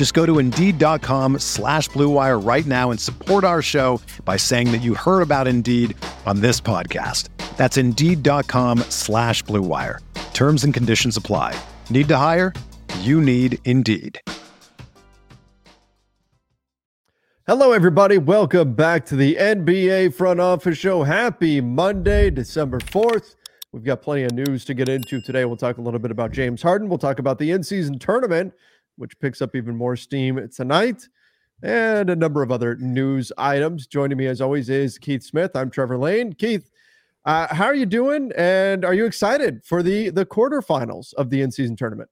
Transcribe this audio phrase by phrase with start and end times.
[0.00, 4.78] Just go to Indeed.com slash BlueWire right now and support our show by saying that
[4.78, 7.28] you heard about Indeed on this podcast.
[7.58, 9.98] That's Indeed.com slash BlueWire.
[10.32, 11.54] Terms and conditions apply.
[11.90, 12.54] Need to hire?
[13.00, 14.18] You need Indeed.
[17.46, 18.16] Hello, everybody.
[18.16, 21.02] Welcome back to the NBA Front Office Show.
[21.02, 23.34] Happy Monday, December 4th.
[23.72, 25.44] We've got plenty of news to get into today.
[25.44, 26.88] We'll talk a little bit about James Harden.
[26.88, 28.54] We'll talk about the in season tournament,
[29.00, 31.08] which picks up even more steam tonight,
[31.62, 33.86] and a number of other news items.
[33.86, 35.52] Joining me, as always, is Keith Smith.
[35.54, 36.34] I'm Trevor Lane.
[36.34, 36.70] Keith,
[37.24, 38.30] uh, how are you doing?
[38.36, 42.10] And are you excited for the the quarterfinals of the in season tournament?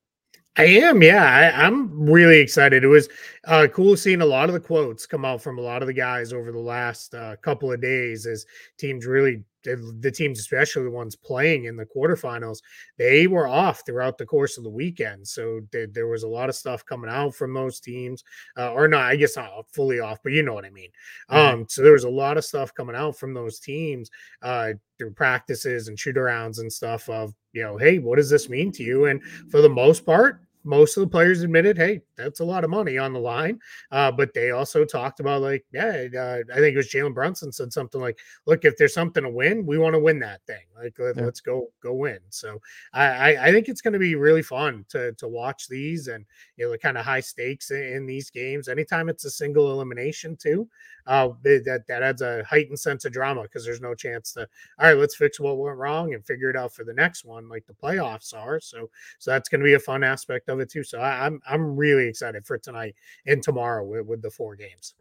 [0.59, 1.53] I am, yeah.
[1.55, 2.83] I, am really excited.
[2.83, 3.09] It was
[3.45, 5.95] uh, cool seeing a lot of the quotes come out from a lot of the
[5.95, 8.45] guys over the last uh, couple of days as
[8.77, 12.59] teams really, the teams, especially the ones playing in the quarterfinals,
[12.97, 15.29] they were off throughout the course of the weekend.
[15.29, 18.25] So th- there was a lot of stuff coming out from those teams,
[18.57, 20.91] uh, or not, I guess not fully off, but you know what I mean.
[21.31, 21.61] Mm-hmm.
[21.61, 24.11] Um, so there was a lot of stuff coming out from those teams
[24.43, 28.49] uh, through practices and shoot arounds and stuff of, you know, hey, what does this
[28.49, 29.05] mean to you?
[29.05, 32.69] And for the most part, most of the players admitted, hey, that's a lot of
[32.69, 33.59] money on the line.
[33.91, 37.51] Uh, but they also talked about like, yeah, uh, I think it was Jalen Brunson
[37.51, 40.67] said something like, look, if there's something to win, we want to win that thing.
[40.77, 42.19] Like, let, us go go win.
[42.29, 42.61] So
[42.93, 46.27] I, I, I think it's going to be really fun to to watch these and
[46.57, 48.69] you know the kind of high stakes in, in, these games.
[48.69, 50.69] Anytime it's a single elimination too,
[51.09, 54.41] uh, that that adds a heightened sense of drama because there's no chance to
[54.79, 57.49] all right, let's fix what went wrong and figure it out for the next one,
[57.49, 58.61] like the playoffs are.
[58.61, 60.85] So so that's going to be a fun aspect of it too.
[60.85, 62.95] So I, I'm I'm really excited for tonight
[63.27, 64.95] and tomorrow with, with the four games.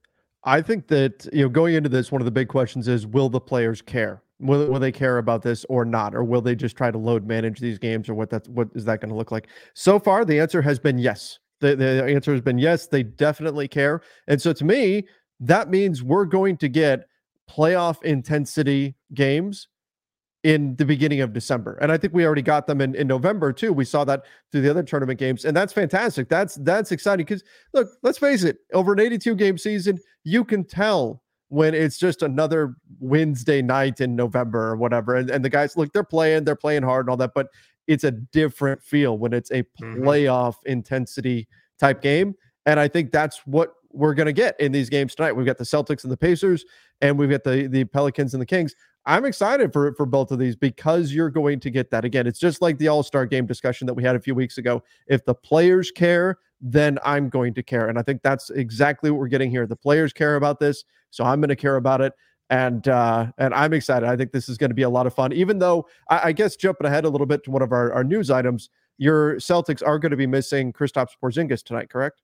[0.46, 3.28] I think that you know going into this, one of the big questions is: Will
[3.28, 4.23] the players care?
[4.40, 7.28] Will, will they care about this or not, or will they just try to load
[7.28, 9.47] manage these games, or what that's what is that going to look like?
[9.73, 11.40] So far, the answer has been yes.
[11.59, 12.88] The, the answer has been yes.
[12.88, 15.06] They definitely care, and so to me,
[15.39, 17.07] that means we're going to get
[17.49, 19.67] playoff intensity games
[20.43, 21.77] in the beginning of December.
[21.81, 23.73] And I think we already got them in, in November too.
[23.73, 25.45] We saw that through the other tournament games.
[25.45, 26.29] And that's fantastic.
[26.29, 27.43] That's that's exciting because
[27.73, 32.21] look, let's face it, over an 82 game season, you can tell when it's just
[32.21, 35.15] another Wednesday night in November or whatever.
[35.15, 37.47] And, and the guys look, they're playing, they're playing hard and all that, but
[37.87, 40.03] it's a different feel when it's a mm-hmm.
[40.03, 40.71] playoff mm-hmm.
[40.71, 41.47] intensity
[41.79, 42.35] type game.
[42.65, 45.34] And I think that's what we're going to get in these games tonight.
[45.34, 46.66] We've got the Celtics and the Pacers,
[47.02, 48.75] and we've got the the Pelicans and the Kings.
[49.06, 52.28] I'm excited for for both of these because you're going to get that again.
[52.28, 54.84] It's just like the All Star game discussion that we had a few weeks ago.
[55.08, 59.19] If the players care, then I'm going to care, and I think that's exactly what
[59.19, 59.66] we're getting here.
[59.66, 62.14] The players care about this, so I'm going to care about it,
[62.50, 64.08] and uh, and I'm excited.
[64.08, 65.34] I think this is going to be a lot of fun.
[65.34, 68.03] Even though I, I guess jumping ahead a little bit to one of our, our
[68.03, 72.22] news items, your Celtics are going to be missing Kristaps Porzingis tonight, correct?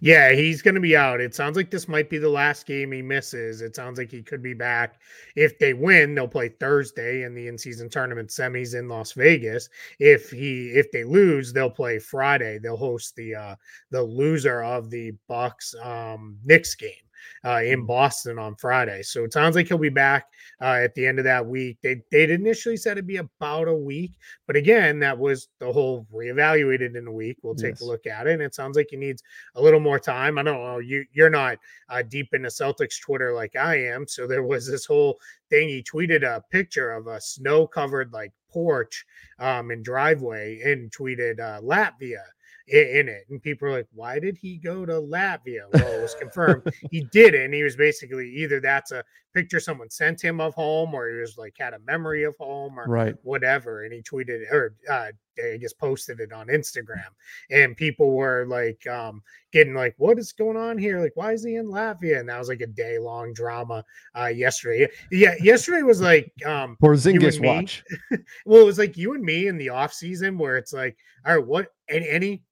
[0.00, 1.20] Yeah, he's going to be out.
[1.20, 3.60] It sounds like this might be the last game he misses.
[3.60, 5.00] It sounds like he could be back.
[5.36, 9.68] If they win, they'll play Thursday in the in-season tournament semis in Las Vegas.
[9.98, 12.58] If he if they lose, they'll play Friday.
[12.58, 13.56] They'll host the uh
[13.90, 17.03] the loser of the Bucks um Knicks game
[17.44, 17.86] uh, in mm.
[17.86, 19.02] Boston on Friday.
[19.02, 20.26] So it sounds like he'll be back
[20.60, 21.78] uh, at the end of that week.
[21.82, 24.12] They they initially said it'd be about a week,
[24.46, 27.38] but again, that was the whole reevaluated in a week.
[27.42, 27.82] We'll take yes.
[27.82, 29.22] a look at it, and it sounds like he needs
[29.54, 30.38] a little more time.
[30.38, 30.78] I don't know.
[30.78, 34.86] You you're not uh, deep into Celtics Twitter like I am, so there was this
[34.86, 35.18] whole
[35.50, 35.68] thing.
[35.68, 39.04] He tweeted a picture of a snow covered like porch
[39.38, 42.22] um, and driveway and tweeted uh, Latvia
[42.66, 43.24] in it.
[43.28, 45.64] And people are like, why did he go to Latvia?
[45.72, 47.34] Well, it was confirmed he did.
[47.34, 49.04] And he was basically either that's a
[49.34, 52.78] picture someone sent him of home, or he was like had a memory of home,
[52.78, 53.14] or right.
[53.22, 55.08] whatever, and he tweeted or uh,
[55.38, 57.08] I guess posted it on Instagram,
[57.50, 59.22] and people were like um,
[59.52, 61.00] getting like, "What is going on here?
[61.00, 63.84] Like, why is he in Latvia?" And that was like a day long drama
[64.18, 64.88] uh, yesterday.
[65.10, 67.84] Yeah, yesterday was like um, Porzingis watch.
[68.46, 70.96] well, it was like you and me in the off season where it's like,
[71.26, 72.42] all right, what any, any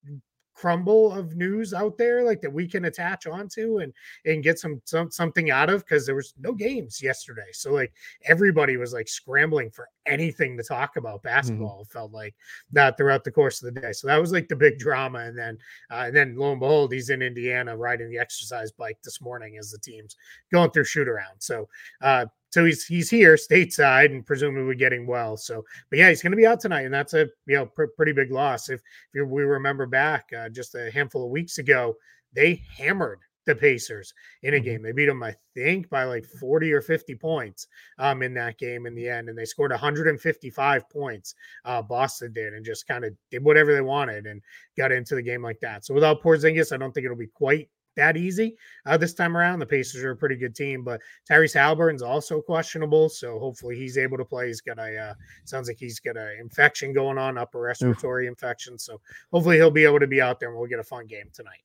[0.62, 3.92] crumble of news out there like that we can attach onto and
[4.26, 7.92] and get some, some something out of because there was no games yesterday so like
[8.26, 11.34] everybody was like scrambling for anything to talk about mm-hmm.
[11.34, 11.98] basketball mm-hmm.
[11.98, 12.32] felt like
[12.70, 15.36] that throughout the course of the day so that was like the big drama and
[15.36, 15.58] then
[15.90, 19.56] uh, and then lo and behold he's in indiana riding the exercise bike this morning
[19.58, 20.14] as the team's
[20.52, 21.68] going through shoot around so
[22.02, 25.36] uh so he's he's here stateside and presumably getting well.
[25.36, 27.86] So, but yeah, he's going to be out tonight, and that's a you know pr-
[27.96, 28.68] pretty big loss.
[28.68, 28.80] If,
[29.14, 31.96] if we remember back uh, just a handful of weeks ago,
[32.34, 34.12] they hammered the Pacers
[34.42, 34.64] in a mm-hmm.
[34.64, 34.82] game.
[34.82, 37.66] They beat them, I think, by like 40 or 50 points
[37.98, 39.28] um, in that game in the end.
[39.28, 41.34] And they scored 155 points.
[41.64, 44.40] Uh, Boston did and just kind of did whatever they wanted and
[44.76, 45.84] got into the game like that.
[45.84, 48.56] So without Porzingis, I don't think it'll be quite that easy
[48.86, 49.58] uh, this time around.
[49.58, 51.00] The Pacers are a pretty good team, but
[51.30, 54.48] Tyrese Haliburton's also questionable, so hopefully he's able to play.
[54.48, 58.30] He's got a uh, sounds like he's got an infection going on, upper respiratory Oof.
[58.30, 59.00] infection, so
[59.32, 61.62] hopefully he'll be able to be out there and we'll get a fun game tonight.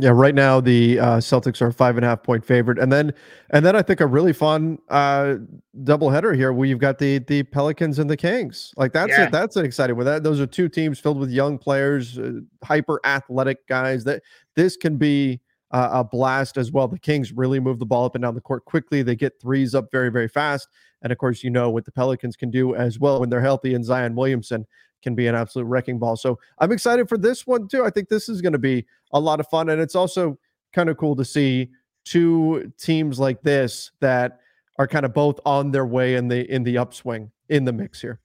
[0.00, 3.12] Yeah, right now the uh, Celtics are five and a half point favorite, and then
[3.50, 5.36] and then I think a really fun uh,
[5.82, 8.72] doubleheader here where you've got the the Pelicans and the Kings.
[8.76, 9.28] Like that's yeah.
[9.28, 10.06] that's an exciting one.
[10.06, 14.04] That those are two teams filled with young players, uh, hyper athletic guys.
[14.04, 14.22] That
[14.56, 15.40] this can be
[15.70, 16.88] uh, a blast as well.
[16.88, 19.02] The Kings really move the ball up and down the court quickly.
[19.02, 20.68] They get threes up very, very fast.
[21.02, 23.74] And of course, you know what the Pelicans can do as well when they're healthy,
[23.74, 24.66] and Zion Williamson
[25.02, 26.16] can be an absolute wrecking ball.
[26.16, 27.84] So I'm excited for this one too.
[27.84, 29.70] I think this is going to be a lot of fun.
[29.70, 30.38] And it's also
[30.72, 31.70] kind of cool to see
[32.04, 34.40] two teams like this that
[34.78, 38.00] are kind of both on their way in the in the upswing in the mix
[38.00, 38.20] here.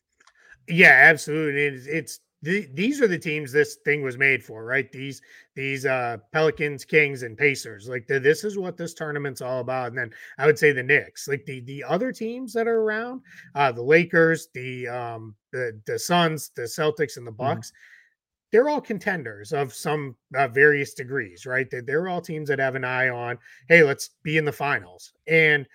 [0.68, 1.64] Yeah, absolutely.
[1.66, 4.92] It's, it's the, these are the teams this thing was made for, right?
[4.92, 5.22] These
[5.56, 7.88] these uh Pelicans, Kings, and Pacers.
[7.88, 9.88] Like the, this is what this tournament's all about.
[9.88, 13.22] And then I would say the Knicks, like the the other teams that are around,
[13.56, 17.38] uh the Lakers, the um the the Suns, the Celtics, and the mm-hmm.
[17.38, 17.70] Bucks.
[17.70, 17.92] Mm-hmm.
[18.52, 21.70] They're all contenders of some uh, various degrees, right?
[21.70, 23.38] They're, they're all teams that have an eye on,
[23.68, 25.12] hey, let's be in the finals.
[25.28, 25.66] And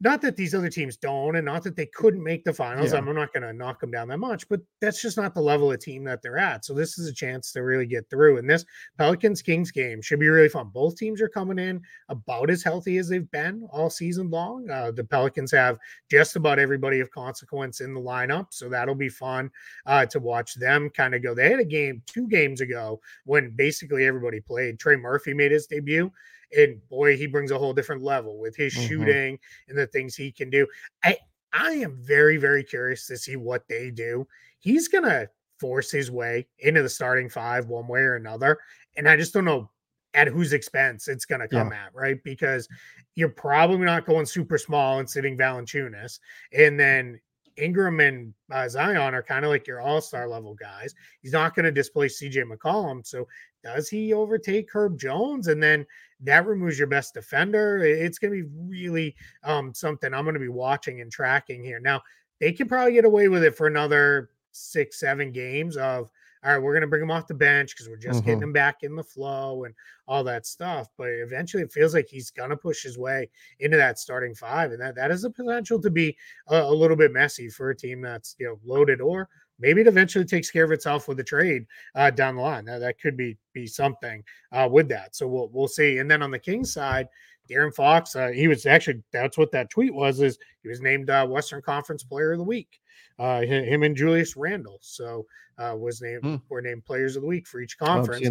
[0.00, 2.92] not that these other teams don't, and not that they couldn't make the finals.
[2.92, 2.98] Yeah.
[2.98, 5.70] I'm not going to knock them down that much, but that's just not the level
[5.70, 6.64] of team that they're at.
[6.64, 8.38] So this is a chance to really get through.
[8.38, 8.64] And this
[8.98, 10.70] Pelicans Kings game should be really fun.
[10.72, 14.68] Both teams are coming in about as healthy as they've been all season long.
[14.68, 15.78] Uh, the Pelicans have
[16.10, 19.50] just about everybody of consequence in the lineup, so that'll be fun
[19.86, 21.34] uh, to watch them kind of go.
[21.34, 24.78] They had a game two games ago when basically everybody played.
[24.78, 26.10] Trey Murphy made his debut
[26.56, 28.86] and boy, he brings a whole different level with his mm-hmm.
[28.86, 29.38] shooting
[29.68, 30.66] and the things he can do.
[31.02, 31.16] I
[31.52, 34.26] I am very very curious to see what they do.
[34.58, 38.58] He's gonna force his way into the starting five one way or another,
[38.96, 39.70] and I just don't know
[40.14, 41.86] at whose expense it's going to come yeah.
[41.86, 42.22] at, right?
[42.22, 42.68] Because
[43.16, 46.20] you're probably not going super small and sitting Valanciunas,
[46.56, 47.20] and then
[47.56, 50.94] Ingram and uh, Zion are kind of like your all star level guys.
[51.20, 53.06] He's not going to displace CJ McCollum.
[53.06, 53.26] So
[53.64, 55.48] does he overtake Herb Jones?
[55.48, 55.86] And then
[56.20, 57.78] that removes your best defender.
[57.78, 61.80] It's going to be really um, something I'm going to be watching and tracking here.
[61.80, 62.02] Now,
[62.40, 66.10] they can probably get away with it for another six, seven games of,
[66.44, 68.26] all right, we're going to bring him off the bench because we're just mm-hmm.
[68.26, 69.74] getting him back in the flow and
[70.06, 70.88] all that stuff.
[70.98, 74.72] But eventually, it feels like he's going to push his way into that starting five.
[74.72, 76.14] And that, that has a potential to be
[76.48, 79.86] a, a little bit messy for a team that's, you know, loaded or maybe it
[79.86, 82.64] eventually takes care of itself with a trade uh, down the line.
[82.64, 85.14] Now, that could be be something uh, with that.
[85.16, 85.98] So we'll we'll see.
[85.98, 87.08] And then on the Kings side,
[87.48, 90.20] De'Aaron Fox, uh, he was actually that's what that tweet was.
[90.20, 92.80] Is he was named uh, Western Conference Player of the Week?
[93.18, 95.24] Uh, him and Julius Randle so
[95.58, 96.36] uh, was named hmm.
[96.48, 98.28] were named Players of the Week for each conference.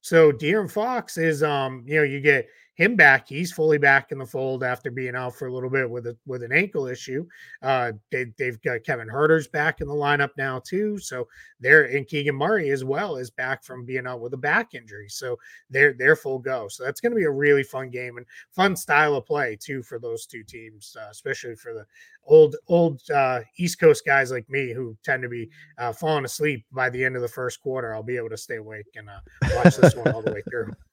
[0.00, 2.46] So De'Aaron Fox is, um, you know, you get
[2.78, 3.28] him back.
[3.28, 6.16] He's fully back in the fold after being out for a little bit with a
[6.26, 7.26] with an ankle issue.
[7.60, 11.26] Uh, they, have got Kevin Huerter's back in the lineup now too, so
[11.58, 15.08] they're and Keegan Murray as well is back from being out with a back injury,
[15.08, 15.36] so
[15.68, 16.68] they're they're full go.
[16.68, 19.82] So that's going to be a really fun game and fun style of play too
[19.82, 21.84] for those two teams, uh, especially for the
[22.26, 26.64] old old uh, East Coast guys like me who tend to be uh, falling asleep
[26.70, 27.92] by the end of the first quarter.
[27.92, 29.18] I'll be able to stay awake and uh,
[29.56, 30.72] watch this one all the way through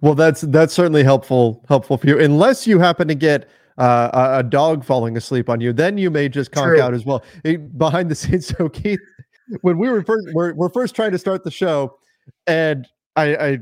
[0.00, 2.18] well, that's that's certainly helpful helpful for you.
[2.18, 6.10] Unless you happen to get uh, a, a, dog falling asleep on you, then you
[6.10, 6.82] may just conk True.
[6.82, 7.22] out as well.
[7.76, 9.00] behind the scenes, so Keith,
[9.62, 11.96] when we were first we're, we're first trying to start the show,
[12.46, 12.86] and
[13.16, 13.58] I, I,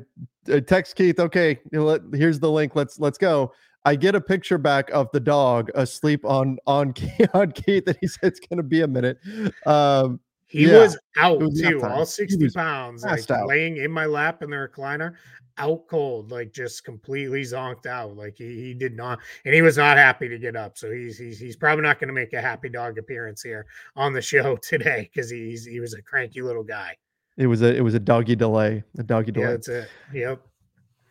[0.52, 2.74] I text Keith, okay, you know, let, here's the link.
[2.74, 3.52] Let's let's go.
[3.84, 6.94] I get a picture back of the dog asleep on on
[7.34, 9.18] on Kate that he said it's going to be a minute.
[9.64, 13.46] Um, he yeah, was out was too, all 60 pounds, like out.
[13.48, 15.14] laying in my lap in the recliner,
[15.58, 18.16] out cold, like just completely zonked out.
[18.16, 20.76] Like he, he did not, and he was not happy to get up.
[20.78, 24.12] So he's he's, he's probably not going to make a happy dog appearance here on
[24.12, 26.96] the show today because he's he was a cranky little guy.
[27.36, 29.46] It was a it was a doggy delay, a doggy delay.
[29.46, 29.88] Yeah, that's it.
[30.12, 30.42] Yep.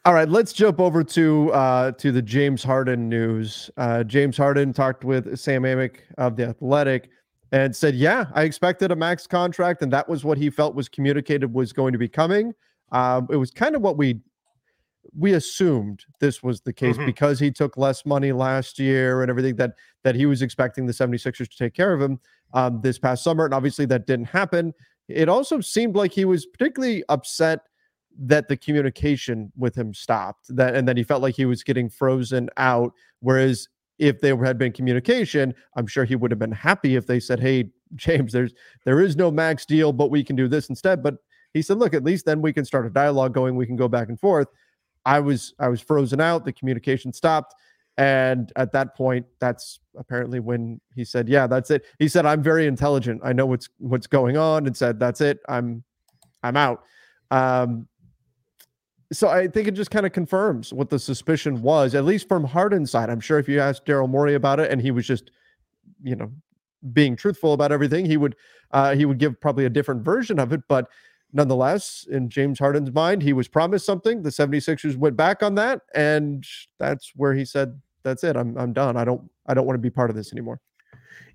[0.06, 3.72] All right, let's jump over to uh, to the James Harden news.
[3.76, 7.10] Uh, James Harden talked with Sam Amick of the Athletic
[7.52, 10.88] and said, "Yeah, I expected a max contract, and that was what he felt was
[10.90, 12.54] communicated was going to be coming.
[12.92, 14.20] Um, it was kind of what we
[15.18, 17.06] we assumed this was the case mm-hmm.
[17.06, 20.94] because he took less money last year and everything that that he was expecting the
[20.94, 22.20] 76ers to take care of him
[22.54, 24.74] um, this past summer, and obviously that didn't happen.
[25.08, 27.62] It also seemed like he was particularly upset."
[28.18, 31.90] that the communication with him stopped that and then he felt like he was getting
[31.90, 33.68] frozen out whereas
[34.00, 37.40] if there had been communication i'm sure he would have been happy if they said
[37.40, 38.54] hey james there's
[38.86, 41.16] there is no max deal but we can do this instead but
[41.54, 43.88] he said look at least then we can start a dialogue going we can go
[43.88, 44.48] back and forth
[45.06, 46.46] i was i was frozen out.
[46.46, 47.56] The communication stopped.
[47.98, 51.86] And at that point that's apparently when he said yeah that's it.
[52.00, 53.22] He said i'm very intelligent.
[53.24, 55.40] I know what's what's going on and said that's it.
[55.48, 55.84] I'm
[56.44, 56.84] i'm out.
[57.32, 57.88] Um
[59.14, 62.44] so I think it just kind of confirms what the suspicion was, at least from
[62.44, 63.10] Harden's side.
[63.10, 65.32] I'm sure if you asked Daryl Morey about it and he was just,
[66.04, 66.32] you know,
[66.92, 68.36] being truthful about everything, he would
[68.72, 70.62] uh, he would give probably a different version of it.
[70.68, 70.90] But
[71.36, 74.24] nonetheless, in James Harden's mind, he was promised something.
[74.24, 76.44] The 76ers went back on that, and
[76.80, 78.36] that's where he said, That's it.
[78.36, 78.98] I'm I'm done.
[78.98, 80.60] I don't I don't want to be part of this anymore.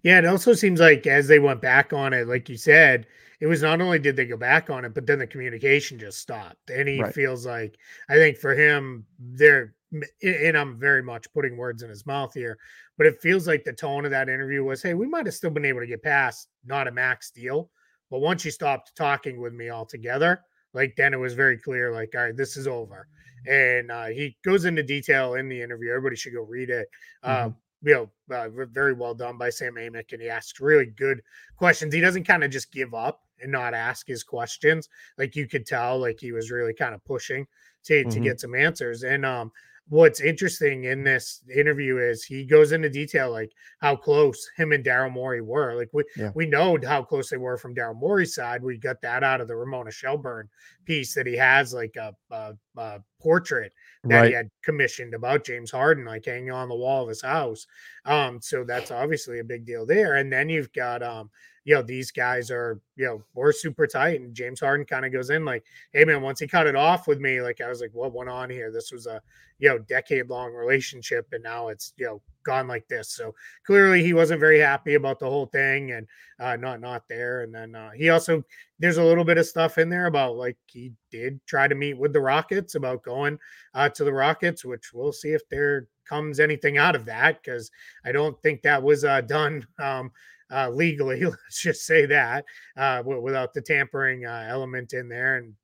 [0.03, 3.07] Yeah, it also seems like as they went back on it, like you said,
[3.41, 6.19] it was not only did they go back on it, but then the communication just
[6.19, 6.71] stopped.
[6.71, 7.15] And he right.
[7.15, 7.77] feels like
[8.09, 9.75] I think for him, there
[10.23, 12.57] and I'm very much putting words in his mouth here,
[12.97, 15.51] but it feels like the tone of that interview was, hey, we might have still
[15.51, 17.71] been able to get past not a max deal.
[18.11, 22.13] But once you stopped talking with me altogether, like then it was very clear, like,
[22.15, 23.07] all right, this is over.
[23.49, 25.91] And uh, he goes into detail in the interview.
[25.91, 26.89] Everybody should go read it.
[27.25, 27.49] Mm-hmm.
[27.49, 27.51] Uh,
[27.83, 31.23] you know, uh, very well done by Sam Amick, and he asks really good
[31.57, 31.95] questions.
[31.95, 34.89] He doesn't kind of just give up and not ask his questions.
[35.17, 37.47] Like you could tell, like he was really kind of pushing
[37.85, 38.11] to mm-hmm.
[38.11, 39.03] to get some answers.
[39.03, 39.51] And um,
[39.91, 44.85] what's interesting in this interview is he goes into detail like how close him and
[44.85, 45.75] Daryl Morey were.
[45.75, 46.31] Like we yeah.
[46.35, 48.63] we know how close they were from Daryl Morey's side.
[48.63, 50.49] We got that out of the Ramona Shelburne
[50.85, 53.73] piece that he has like a, a, a portrait
[54.05, 54.29] that right.
[54.29, 57.67] he had commissioned about James Harden, like hanging on the wall of his house.
[58.05, 60.17] Um, so that's obviously a big deal there.
[60.17, 61.31] And then you've got um
[61.65, 64.21] you know, these guys are, you know, we're super tight.
[64.21, 67.07] And James Harden kind of goes in like, hey, man, once he cut it off
[67.07, 68.73] with me, like, I was like, what went on here?
[68.73, 69.21] This was a,
[69.59, 71.29] you know, decade long relationship.
[71.33, 73.11] And now it's, you know, gone like this.
[73.11, 73.35] So
[73.67, 76.07] clearly he wasn't very happy about the whole thing and
[76.39, 77.43] uh, not, not there.
[77.43, 78.43] And then uh, he also,
[78.79, 81.99] there's a little bit of stuff in there about like he did try to meet
[81.99, 83.39] with the Rockets about going
[83.75, 87.71] uh, to the Rockets, which we'll see if there comes anything out of that because
[88.05, 89.67] I don't think that was uh, done.
[89.79, 90.13] Um,
[90.53, 91.25] uh, legally.
[91.25, 92.45] Let's just say that
[92.77, 95.55] uh, without the tampering uh, element in there, and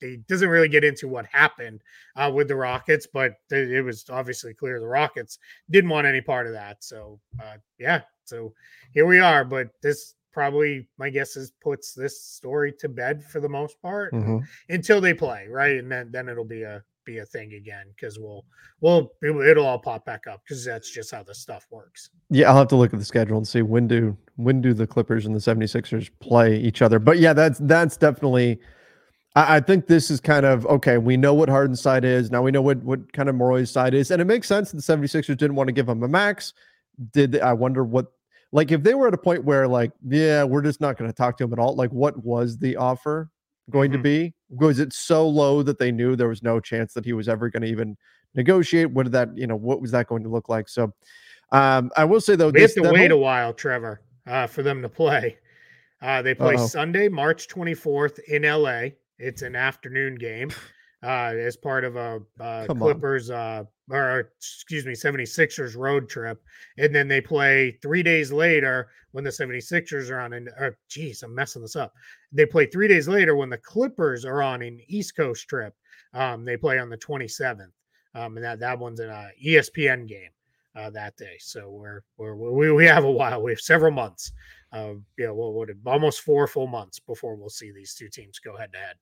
[0.00, 1.80] he doesn't really get into what happened
[2.16, 5.38] uh, with the Rockets, but it was obviously clear the Rockets
[5.70, 6.82] didn't want any part of that.
[6.82, 8.52] So uh, yeah, so
[8.92, 9.44] here we are.
[9.44, 14.12] But this probably, my guess is, puts this story to bed for the most part
[14.12, 14.38] mm-hmm.
[14.68, 15.78] until they play, right?
[15.78, 18.44] And then then it'll be a be a thing again because we'll
[18.80, 22.10] we'll it'll all pop back up because that's just how the stuff works.
[22.28, 24.86] Yeah, I'll have to look at the schedule and see when do when do the
[24.86, 26.98] Clippers and the 76ers play each other.
[26.98, 28.60] But yeah, that's that's definitely
[29.34, 30.98] I, I think this is kind of okay.
[30.98, 32.30] We know what Harden's side is.
[32.30, 34.10] Now we know what what kind of Morey's side is.
[34.10, 36.52] And it makes sense that the 76ers didn't want to give him a max.
[37.12, 38.06] Did they, I wonder what
[38.52, 41.16] like if they were at a point where like, yeah, we're just not going to
[41.16, 43.30] talk to him at all, like what was the offer?
[43.70, 43.98] going mm-hmm.
[43.98, 44.34] to be?
[44.50, 47.48] Was it so low that they knew there was no chance that he was ever
[47.48, 47.96] going to even
[48.34, 48.90] negotiate?
[48.90, 50.68] What did that, you know, what was that going to look like?
[50.68, 50.92] So
[51.52, 53.18] um, I will say though, we this, have to wait whole...
[53.18, 55.38] a while, Trevor, uh, for them to play.
[56.02, 56.66] Uh, they play Uh-oh.
[56.66, 58.96] Sunday, March 24th in LA.
[59.20, 60.50] It's an afternoon game
[61.02, 66.42] uh, as part of a uh, Clippers uh, or excuse me, 76ers road trip.
[66.78, 71.22] And then they play three days later when the 76ers are on and or geez,
[71.22, 71.94] I'm messing this up.
[72.32, 75.74] They play three days later when the Clippers are on an East Coast trip.
[76.14, 77.72] Um, they play on the 27th.
[78.14, 80.30] Um, and that that one's an uh, ESPN game
[80.74, 81.36] uh, that day.
[81.38, 83.42] So we're, we're we we have a while.
[83.42, 84.32] We have several months.
[84.72, 88.56] Uh, know, what would almost four full months before we'll see these two teams go
[88.56, 88.96] head to head.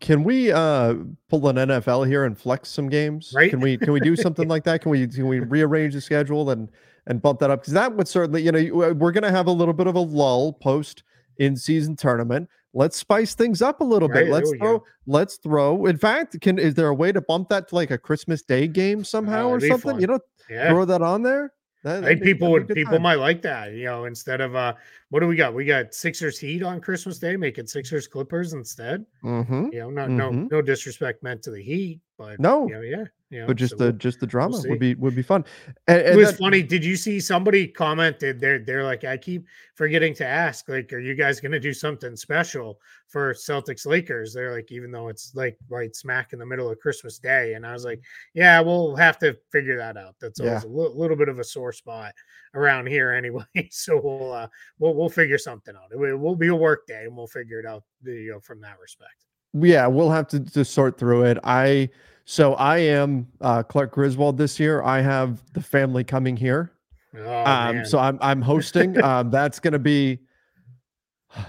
[0.00, 0.94] Can we uh
[1.30, 3.32] pull an NFL here and flex some games?
[3.34, 3.48] Right.
[3.50, 4.82] Can we can we do something like that?
[4.82, 6.68] Can we can we rearrange the schedule and
[7.06, 7.60] and bump that up?
[7.62, 10.52] Because that would certainly, you know, we're gonna have a little bit of a lull
[10.52, 11.02] post
[11.38, 12.48] in season tournament.
[12.74, 14.32] Let's spice things up a little Right, bit.
[14.32, 14.84] Let's throw go.
[15.06, 15.86] let's throw.
[15.86, 18.68] In fact, can is there a way to bump that to like a Christmas Day
[18.68, 19.92] game somehow Oh, or something?
[19.92, 20.00] fun.
[20.00, 20.70] You know, Yeah.
[20.72, 21.52] throw that on there.
[21.86, 24.74] That, I think people would people might like that, you know, instead of uh
[25.10, 25.54] what do we got?
[25.54, 29.06] We got Sixers Heat on Christmas Day, make it Sixers Clippers instead.
[29.22, 30.50] hmm You know, not no Mhm.
[30.50, 32.64] no disrespect meant to the Heat, but No.
[32.66, 34.68] know, yeah, you know, But just so the we'll- just the drama see.
[34.70, 35.44] would be would be fun.
[35.86, 36.62] And, it was that- funny.
[36.62, 38.40] Did you see somebody commented?
[38.40, 42.16] They're they're like, I keep forgetting to ask, like, are you guys gonna do something
[42.16, 44.32] special for Celtics Lakers?
[44.32, 47.66] They're like, even though it's like right smack in the middle of Christmas Day, and
[47.66, 48.00] I was like,
[48.34, 50.14] yeah, we'll have to figure that out.
[50.20, 52.14] That's always a li- little bit of a sore spot
[52.54, 53.44] around here anyway.
[53.70, 55.90] So we'll uh we'll we'll figure something out.
[55.92, 57.82] It will will be a work day, and we'll figure it out.
[58.04, 59.24] You know, from that respect.
[59.60, 61.38] Yeah, we'll have to, to sort through it.
[61.44, 61.88] I
[62.24, 64.82] so I am uh, Clark Griswold this year.
[64.82, 66.72] I have the family coming here.
[67.16, 69.02] Oh, um, so I'm I'm hosting.
[69.02, 70.18] um, that's gonna be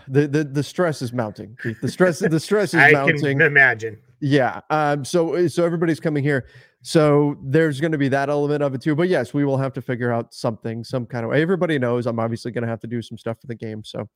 [0.07, 1.57] the, the the stress is mounting.
[1.61, 1.81] Keith.
[1.81, 3.39] The stress the stress is I mounting.
[3.39, 3.97] can imagine.
[4.19, 4.61] Yeah.
[4.69, 6.47] Um, so so everybody's coming here.
[6.83, 8.95] So there's going to be that element of it too.
[8.95, 11.41] But yes, we will have to figure out something, some kind of way.
[11.41, 13.83] Everybody knows I'm obviously going to have to do some stuff for the game.
[13.83, 14.07] So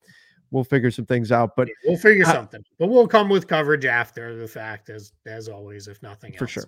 [0.52, 1.56] we'll figure some things out.
[1.56, 5.48] But we'll figure I- something, but we'll come with coverage after the fact, as as
[5.48, 6.52] always, if nothing for else.
[6.52, 6.66] sure.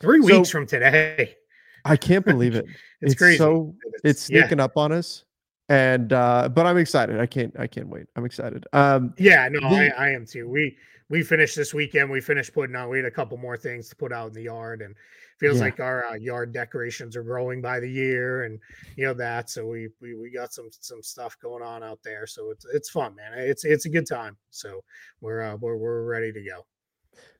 [0.00, 1.36] Three So- weeks from today,
[1.84, 2.66] I can't believe it.
[3.00, 3.38] it's, crazy.
[3.38, 3.74] So
[4.04, 5.24] it's yeah, sneaking up on us.
[5.70, 7.20] And uh, but I'm excited.
[7.20, 8.06] I can't I can't wait.
[8.16, 8.66] I'm excited.
[8.72, 9.48] Um yeah.
[9.48, 10.48] No, the- I, I am too.
[10.48, 10.76] We
[11.10, 12.10] we finished this weekend.
[12.10, 12.90] We finished putting out.
[12.90, 14.94] We had a couple more things to put out in the yard, and
[15.38, 15.64] feels Yeah.
[15.64, 18.58] like our uh, yard decorations are growing by the year, and
[18.96, 19.50] you know that.
[19.50, 22.26] So we we we got some some stuff going on out there.
[22.26, 23.32] So it's it's fun, man.
[23.38, 24.36] It's it's a good time.
[24.50, 24.82] So
[25.20, 26.66] we're uh, we're we're ready to go.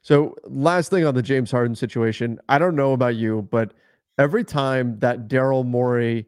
[0.02, 3.74] So, last thing on the James Harden situation, I don't know about you, but
[4.16, 6.26] every time that Daryl Morey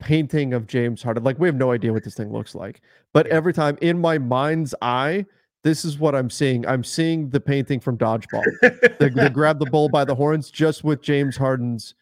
[0.00, 2.80] painting of James Harden, like we have no idea what this thing looks like,
[3.12, 5.26] but every time in my mind's eye,
[5.64, 6.66] this is what I'm seeing.
[6.66, 8.44] I'm seeing the painting from Dodgeball,
[8.98, 11.94] the, the grab the bull by the horns, just with James Harden's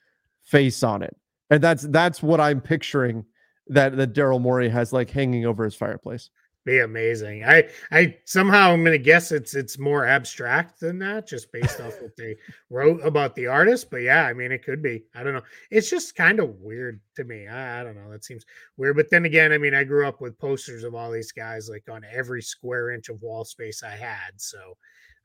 [0.43, 1.17] face on it,
[1.51, 3.25] and that's that's what I'm picturing
[3.69, 6.31] that that Daryl Morey has like hanging over his fireplace.
[6.65, 7.45] Be amazing.
[7.45, 12.01] I I somehow I'm gonna guess it's it's more abstract than that, just based off
[12.01, 12.37] what they
[12.69, 13.91] wrote about the artist.
[13.91, 15.05] But yeah, I mean it could be.
[15.15, 15.43] I don't know.
[15.71, 17.47] It's just kind of weird to me.
[17.47, 18.11] I, I don't know.
[18.11, 18.45] That seems
[18.77, 18.97] weird.
[18.97, 21.89] But then again, I mean, I grew up with posters of all these guys like
[21.91, 24.33] on every square inch of wall space I had.
[24.37, 24.77] So,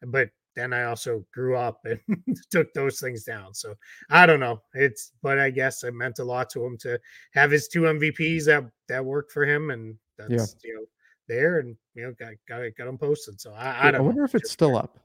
[0.08, 2.00] but then I also grew up and
[2.50, 3.54] took those things down.
[3.54, 3.76] So
[4.10, 4.62] I don't know.
[4.74, 7.00] It's but I guess it meant a lot to him to
[7.34, 10.86] have his two MVPs that that worked for him, and that's you know
[11.28, 13.40] there and you know got got got them posted.
[13.40, 14.26] So I, I don't I wonder know.
[14.26, 15.00] if it's still up,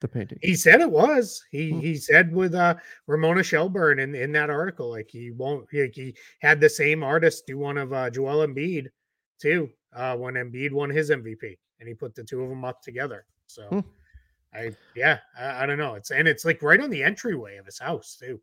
[0.00, 0.38] the painting.
[0.42, 1.42] He said it was.
[1.50, 1.80] He Hmm.
[1.80, 2.74] he said with uh
[3.06, 7.46] Ramona Shelburne in, in that article, like he won't he, he had the same artist
[7.46, 8.88] do one of uh Joel Embiid
[9.40, 12.82] too, uh when Embiid won his MVP and he put the two of them up
[12.82, 13.26] together.
[13.46, 13.80] So Hmm.
[14.54, 15.94] I yeah, I, I don't know.
[15.94, 18.40] It's and it's like right on the entryway of his house too.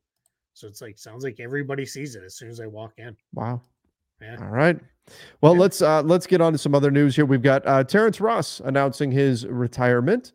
[0.53, 3.15] So it's like sounds like everybody sees it as soon as they walk in.
[3.33, 3.61] Wow.
[4.21, 4.37] Yeah.
[4.41, 4.77] All right.
[5.41, 5.61] Well, Yeah.
[5.61, 7.25] let's uh let's get on to some other news here.
[7.25, 10.33] We've got uh Terrence Ross announcing his retirement.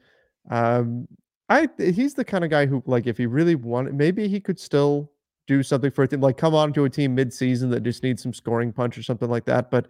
[0.51, 1.07] Um
[1.49, 4.59] I he's the kind of guy who like if he really wanted maybe he could
[4.59, 5.11] still
[5.47, 8.23] do something for a team like come on to a team mid-season that just needs
[8.23, 9.89] some scoring punch or something like that, but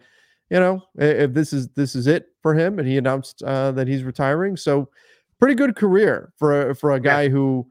[0.51, 3.87] you know, if this is this is it for him and he announced uh that
[3.89, 4.89] he's retiring, so
[5.39, 7.67] pretty good career for a, for a guy who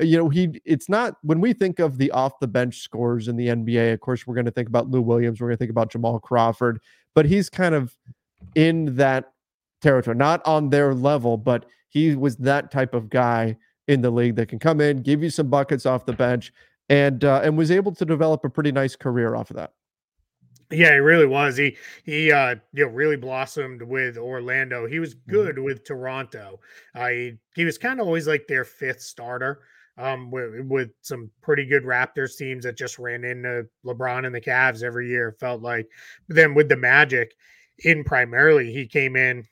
[0.00, 3.36] you know he it's not when we think of the off the bench scores in
[3.36, 5.70] the NBA of course we're going to think about Lou Williams we're going to think
[5.70, 6.80] about Jamal Crawford
[7.14, 7.96] but he's kind of
[8.54, 9.32] in that
[9.82, 13.56] territory not on their level but he was that type of guy
[13.88, 16.52] in the league that can come in give you some buckets off the bench
[16.88, 19.72] and uh, and was able to develop a pretty nice career off of that
[20.70, 21.56] Yeah, he really was.
[21.56, 24.86] He he uh you know really blossomed with Orlando.
[24.86, 25.32] He was Mm-hmm.
[25.32, 26.60] good with Toronto.
[26.94, 29.60] Uh, he he was kind of always like their fifth starter.
[29.98, 34.40] Um, with, with some pretty good Raptors teams that just ran into LeBron and the
[34.40, 35.34] Cavs every year.
[35.40, 35.88] Felt like,
[36.28, 37.34] but then with the Magic,
[37.84, 39.44] in primarily he came in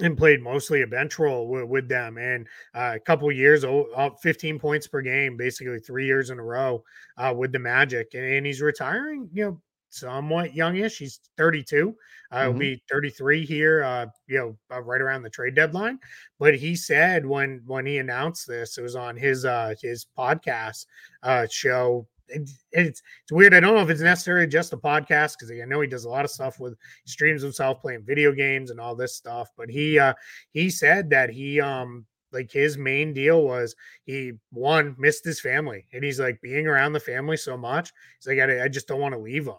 [0.00, 4.14] and played mostly a bench role with, with them and uh, a couple years oh,
[4.22, 6.82] 15 points per game basically three years in a row
[7.16, 11.94] uh, with the magic and, and he's retiring you know somewhat youngish he's 32
[12.32, 12.58] uh, he'll Mhm.
[12.58, 15.98] be 33 here uh, you know uh, right around the trade deadline
[16.38, 20.86] but he said when when he announced this it was on his uh his podcast
[21.22, 23.54] uh show it, it's it's weird.
[23.54, 26.08] I don't know if it's necessarily just a podcast because I know he does a
[26.10, 29.48] lot of stuff with streams himself playing video games and all this stuff.
[29.56, 30.12] But he uh
[30.50, 35.86] he said that he um like his main deal was he one missed his family
[35.92, 37.92] and he's like being around the family so much.
[38.18, 39.54] He's like I, I just don't want to leave them.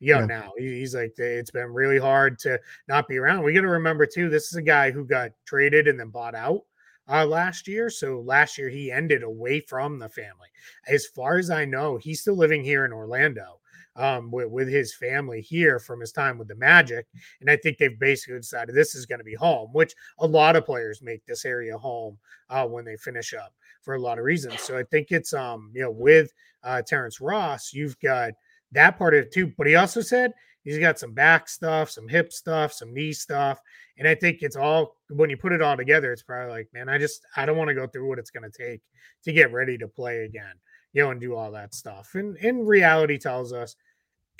[0.00, 0.26] You know, yeah.
[0.26, 2.58] now he's like it's been really hard to
[2.88, 3.44] not be around.
[3.44, 4.28] We got to remember too.
[4.28, 6.62] This is a guy who got traded and then bought out
[7.08, 7.90] uh, last year.
[7.90, 10.48] So last year he ended away from the family.
[10.88, 13.60] As far as I know, he's still living here in Orlando
[13.96, 17.06] um, with, with his family here from his time with the Magic.
[17.40, 20.56] And I think they've basically decided this is going to be home, which a lot
[20.56, 24.24] of players make this area home uh, when they finish up for a lot of
[24.24, 24.60] reasons.
[24.60, 26.32] So I think it's, um, you know, with
[26.62, 28.32] uh, Terrence Ross, you've got
[28.72, 29.52] that part of it too.
[29.56, 33.60] But he also said he's got some back stuff, some hip stuff, some knee stuff.
[33.98, 36.88] And I think it's all when you put it all together, it's probably like, man,
[36.88, 38.80] I just I don't want to go through what it's going to take
[39.24, 40.54] to get ready to play again,
[40.92, 42.10] you know, and do all that stuff.
[42.14, 43.76] And and reality tells us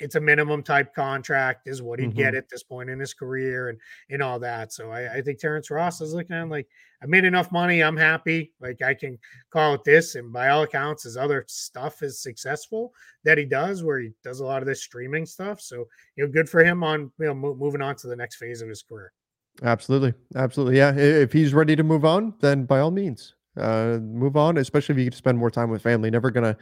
[0.01, 2.17] it's a minimum type contract is what he'd mm-hmm.
[2.17, 4.73] get at this point in his career and and all that.
[4.73, 6.67] So I, I think Terrence Ross is looking at like
[7.03, 8.51] I made enough money, I'm happy.
[8.59, 9.17] Like I can
[9.51, 13.83] call it this, and by all accounts, his other stuff is successful that he does,
[13.83, 15.61] where he does a lot of this streaming stuff.
[15.61, 15.85] So
[16.15, 18.61] you know, good for him on you know mo- moving on to the next phase
[18.61, 19.13] of his career.
[19.63, 20.93] Absolutely, absolutely, yeah.
[20.95, 24.57] If he's ready to move on, then by all means, uh, move on.
[24.57, 26.09] Especially if you get to spend more time with family.
[26.09, 26.57] Never gonna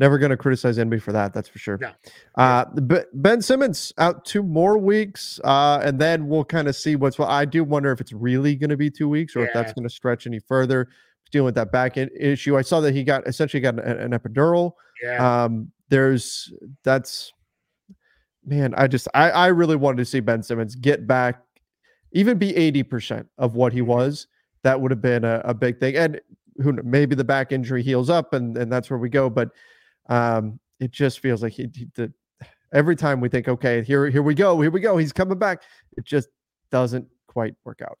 [0.00, 1.34] Never going to criticize anybody for that.
[1.34, 1.78] That's for sure.
[1.78, 1.92] Yeah.
[2.34, 2.64] Uh,
[3.12, 7.18] ben Simmons out two more weeks, uh, and then we'll kind of see what's.
[7.18, 9.48] Well, I do wonder if it's really going to be two weeks or yeah.
[9.48, 10.88] if that's going to stretch any further.
[11.30, 14.72] Dealing with that back issue, I saw that he got essentially got an, an epidural.
[15.02, 15.44] Yeah.
[15.44, 16.50] Um, there's
[16.82, 17.34] that's
[18.44, 18.74] man.
[18.78, 21.42] I just I I really wanted to see Ben Simmons get back,
[22.12, 23.90] even be eighty percent of what he mm-hmm.
[23.90, 24.28] was.
[24.62, 26.20] That would have been a, a big thing, and
[26.62, 29.50] who maybe the back injury heals up, and and that's where we go, but
[30.10, 32.12] um, it just feels like he, he the,
[32.72, 35.62] every time we think, okay, here here we go, here we go, he's coming back.
[35.96, 36.28] It just
[36.70, 37.98] doesn't quite work out.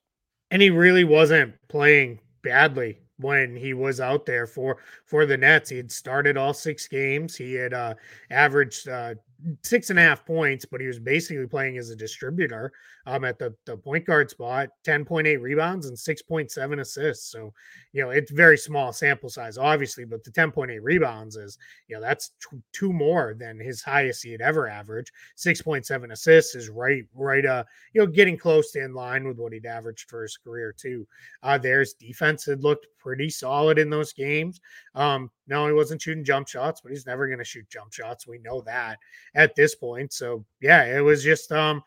[0.50, 5.70] And he really wasn't playing badly when he was out there for for the Nets.
[5.70, 7.36] He had started all six games.
[7.36, 7.94] He had uh,
[8.30, 9.14] averaged uh,
[9.62, 12.72] six and a half points, but he was basically playing as a distributor
[13.06, 17.30] um, at the, the point guard spot, 10.8 rebounds and 6.7 assists.
[17.30, 17.52] So,
[17.92, 21.58] you know, it's very small sample size, obviously, but the 10.8 rebounds is,
[21.88, 25.12] you know, that's t- two more than his highest he had ever averaged.
[25.36, 29.52] 6.7 assists is right, right, uh, you know, getting close to in line with what
[29.52, 31.06] he'd averaged for his career, too.
[31.42, 34.60] Uh, there's defense had looked pretty solid in those games.
[34.94, 38.26] Um, no, he wasn't shooting jump shots, but he's never going to shoot jump shots.
[38.26, 38.98] We know that
[39.34, 40.12] at this point.
[40.12, 41.82] So yeah, it was just um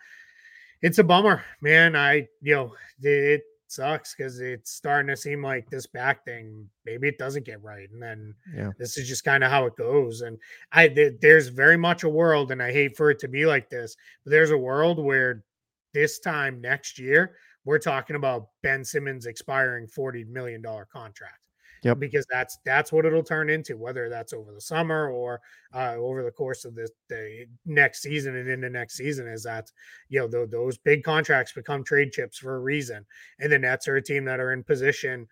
[0.83, 1.95] it's a bummer, man.
[1.95, 7.07] I you know, it sucks because it's starting to seem like this back thing maybe
[7.07, 8.69] it doesn't get right and then yeah.
[8.77, 10.37] this is just kind of how it goes and
[10.73, 13.71] i th- there's very much a world and i hate for it to be like
[13.71, 15.43] this but there's a world where
[15.91, 21.39] this time next year we're talking about ben simmons expiring 40 million dollar contract
[21.83, 21.99] Yep.
[21.99, 25.41] Because that's that's what it'll turn into, whether that's over the summer or
[25.73, 29.27] uh, over the course of the, the next season and into next season.
[29.27, 29.69] Is that
[30.07, 33.05] you know those big contracts become trade chips for a reason,
[33.39, 35.27] and the Nets are a team that are in position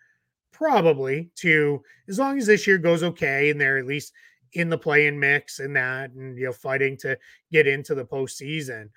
[0.52, 4.12] probably to as long as this year goes okay and they're at least
[4.52, 7.18] in the play-in mix and that and you know fighting to
[7.50, 8.88] get into the postseason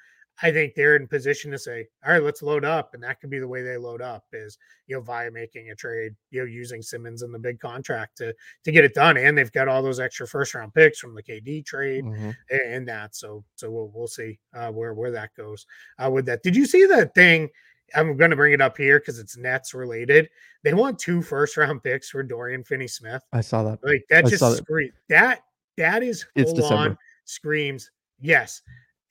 [0.41, 2.93] I think they're in position to say, all right, let's load up.
[2.93, 5.75] And that could be the way they load up is, you know, via making a
[5.75, 9.17] trade, you know, using Simmons and the big contract to to get it done.
[9.17, 12.31] And they've got all those extra first round picks from the KD trade mm-hmm.
[12.49, 13.15] and, and, that.
[13.15, 15.65] So so we'll we'll see uh, where where that goes
[16.03, 16.43] uh, with that.
[16.43, 17.49] Did you see that thing?
[17.95, 20.29] I'm going to bring it up here because it's Nets related.
[20.63, 23.21] They want two first round picks for Dorian Finney Smith.
[23.31, 23.79] I saw that.
[23.83, 25.41] Like that I just screams that.
[25.77, 27.91] that is full on screams.
[28.19, 28.61] Yes,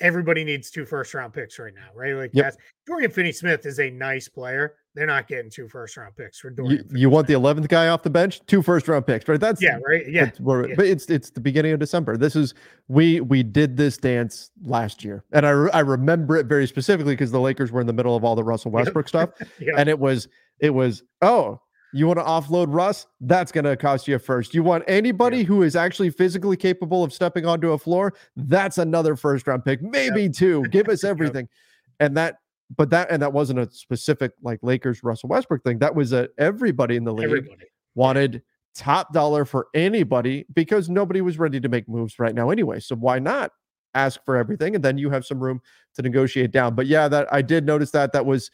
[0.05, 2.15] everybody needs two first round picks right now, right?
[2.15, 2.45] Like yep.
[2.45, 4.75] that's Dorian Finney Smith is a nice player.
[4.95, 6.87] They're not getting two first round picks for Dorian.
[6.91, 9.41] You, you want the eleventh guy off the bench, two first round picks, right?
[9.41, 10.31] that's yeah, right, yeah.
[10.39, 10.75] yeah.
[10.77, 12.17] But it's it's the beginning of December.
[12.17, 12.55] This is
[12.87, 17.33] we we did this dance last year, and I I remember it very specifically because
[17.33, 19.75] the Lakers were in the middle of all the Russell Westbrook stuff, yep.
[19.79, 20.29] and it was
[20.61, 21.61] it was oh
[21.95, 23.07] you want to offload Russ?
[23.21, 24.53] That's going to cost you a first.
[24.53, 25.45] You want anybody yeah.
[25.45, 28.15] who is actually physically capable of stepping onto a floor?
[28.37, 30.33] That's another first round pick, maybe yep.
[30.33, 30.65] two.
[30.71, 31.49] Give us everything.
[31.49, 32.09] yep.
[32.09, 32.37] And that,
[32.77, 35.79] but that, and that wasn't a specific like Lakers Russell Westbrook thing.
[35.79, 37.65] That was a everybody in the league everybody.
[37.95, 38.43] wanted
[38.75, 42.81] top dollar for anybody because nobody was ready to make moves right now anyway.
[42.81, 43.53] So why not
[43.95, 44.75] ask for everything?
[44.75, 45.61] And then you have some room
[45.95, 46.75] to negotiate down.
[46.75, 48.51] But yeah, that I did notice that that was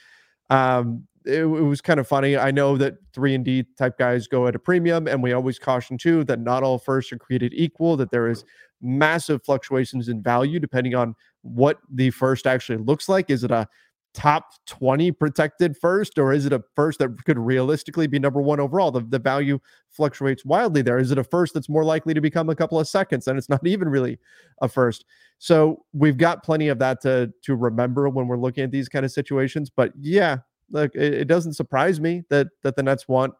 [0.50, 2.36] um it, it, was kind of funny.
[2.36, 5.58] I know that three and D type guys go at a premium, and we always
[5.58, 7.96] caution too that not all firsts are created equal.
[7.96, 8.44] That there is
[8.80, 13.30] massive fluctuations in value depending on what the first actually looks like.
[13.30, 13.68] Is it a
[14.12, 18.58] top 20 protected first, or is it a first that could realistically be number one
[18.58, 18.90] overall?
[18.90, 20.98] The, the value fluctuates wildly there.
[20.98, 23.48] Is it a first that's more likely to become a couple of seconds and it's
[23.48, 24.18] not even really
[24.62, 25.04] a first?
[25.38, 29.04] So we've got plenty of that to to remember when we're looking at these kind
[29.04, 29.70] of situations.
[29.70, 30.38] But yeah,
[30.70, 33.34] look, it, it doesn't surprise me that that the Nets want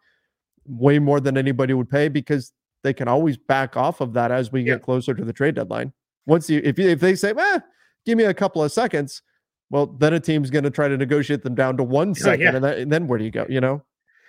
[0.66, 4.52] way more than anybody would pay because they can always back off of that as
[4.52, 5.92] we get closer to the trade deadline.
[6.26, 7.58] Once you if you if they say, eh,
[8.06, 9.22] give me a couple of seconds,
[9.70, 12.54] well, then a team's going to try to negotiate them down to one second, yeah.
[12.54, 13.46] and, that, and, then where do you go?
[13.48, 13.82] You know.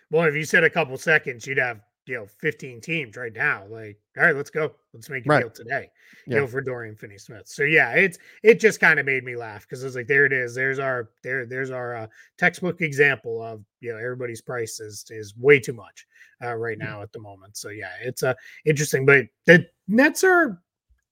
[0.09, 1.79] Well, if you said a couple seconds, you'd have
[2.11, 3.63] you know 15 teams right now.
[3.69, 4.73] Like, all right, let's go.
[4.93, 5.39] Let's make a right.
[5.39, 5.89] deal today.
[6.27, 6.35] Yeah.
[6.35, 7.47] You know, for Dorian Finney-Smith.
[7.47, 10.25] So yeah, it's it just kind of made me laugh because it was like, there
[10.25, 10.53] it is.
[10.53, 15.33] There's our there there's our uh, textbook example of you know everybody's price is is
[15.37, 16.05] way too much
[16.43, 16.83] uh, right mm.
[16.83, 17.03] now mm-hmm.
[17.03, 17.55] at the moment.
[17.55, 18.33] So yeah, it's uh
[18.65, 19.05] interesting.
[19.05, 20.61] But the Nets are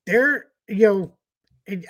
[0.06, 1.14] they're you know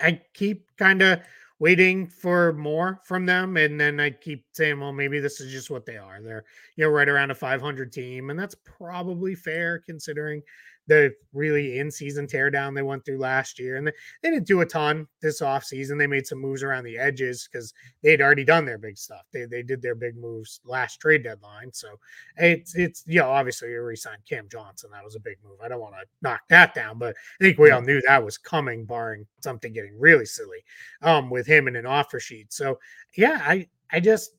[0.02, 1.22] I keep kind of
[1.60, 3.58] waiting for more from them.
[3.58, 6.22] And then I keep saying, well, maybe this is just what they are.
[6.22, 6.44] They're,
[6.76, 8.30] you know, right around a 500 team.
[8.30, 10.44] And that's probably fair considering
[10.90, 13.78] the really in season teardown they went through last year.
[13.78, 13.94] And they,
[14.24, 15.98] didn't do a ton this offseason.
[15.98, 19.22] They made some moves around the edges because they had already done their big stuff.
[19.32, 21.72] They, they did their big moves last trade deadline.
[21.72, 21.88] So
[22.36, 24.90] it's, it's, you know, obviously you re signed Cam Johnson.
[24.92, 25.62] That was a big move.
[25.64, 28.38] I don't want to knock that down, but I think we all knew that was
[28.38, 30.66] coming, barring something getting really silly
[31.04, 32.52] um, with him in an offer sheet.
[32.52, 32.80] So
[33.16, 34.32] yeah, I, I just,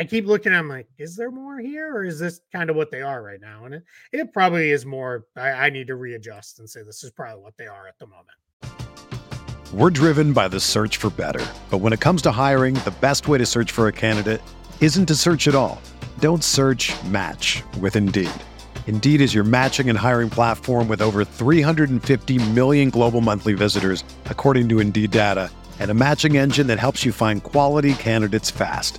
[0.00, 0.54] I keep looking.
[0.54, 3.38] I'm like, is there more here, or is this kind of what they are right
[3.38, 3.66] now?
[3.66, 5.26] And it, it probably is more.
[5.36, 8.06] I, I need to readjust and say this is probably what they are at the
[8.06, 8.30] moment.
[9.74, 13.28] We're driven by the search for better, but when it comes to hiring, the best
[13.28, 14.40] way to search for a candidate
[14.80, 15.82] isn't to search at all.
[16.18, 16.94] Don't search.
[17.04, 18.30] Match with Indeed.
[18.86, 24.70] Indeed is your matching and hiring platform with over 350 million global monthly visitors, according
[24.70, 28.98] to Indeed data, and a matching engine that helps you find quality candidates fast.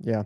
[0.00, 0.22] Yeah.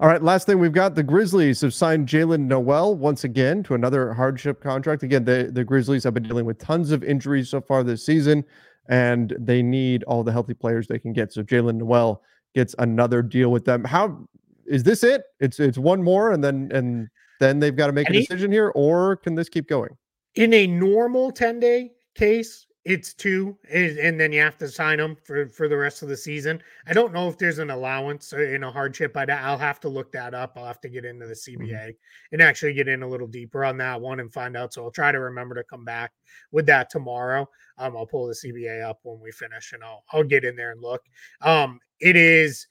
[0.00, 0.22] All right.
[0.22, 4.62] Last thing we've got the Grizzlies have signed Jalen Nowell once again to another hardship
[4.62, 5.02] contract.
[5.02, 8.44] Again, the, the Grizzlies have been dealing with tons of injuries so far this season,
[8.88, 11.32] and they need all the healthy players they can get.
[11.32, 12.22] So Jalen Nowell
[12.54, 13.84] gets another deal with them.
[13.84, 14.26] How
[14.66, 15.24] is this it?
[15.40, 17.08] It's it's one more, and then and
[17.40, 19.96] then they've got to make and a decision he, here, or can this keep going?
[20.34, 25.14] In a normal 10 day case, it's two, and then you have to sign them
[25.22, 26.62] for for the rest of the season.
[26.86, 29.14] I don't know if there's an allowance in a hardship.
[29.14, 30.54] i will have to look that up.
[30.56, 31.90] I'll have to get into the CBA mm-hmm.
[32.32, 34.72] and actually get in a little deeper on that one and find out.
[34.72, 36.12] So I'll try to remember to come back
[36.50, 37.46] with that tomorrow.
[37.76, 40.70] Um, I'll pull the CBA up when we finish, and I'll I'll get in there
[40.70, 41.02] and look.
[41.42, 42.66] Um, it is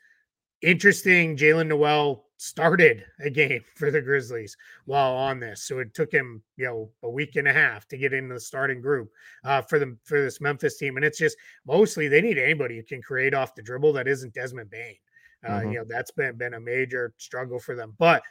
[0.64, 1.38] interesting.
[1.38, 5.63] Jalen Nowell started a game for the Grizzlies while on this.
[5.63, 8.39] So it took him, you know, a week and a half to get into the
[8.39, 9.12] starting group
[9.43, 10.95] uh, for them for this Memphis team.
[10.95, 14.34] And it's just mostly they need anybody who can create off the dribble that isn't
[14.34, 14.95] Desmond Bane.
[15.45, 15.71] Uh, mm-hmm.
[15.71, 17.93] You know, that's been been a major struggle for them.
[17.97, 18.23] But